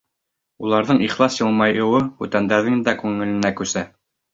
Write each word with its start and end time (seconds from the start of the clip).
Уларҙың 0.67 1.01
ихлас 1.09 1.37
йылмайыуы 1.41 2.03
бүтәндәрҙең 2.25 2.85
дә 2.91 3.01
күңеленә 3.07 3.59
күсә. 3.65 3.91